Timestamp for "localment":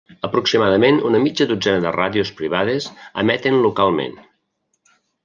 3.67-4.17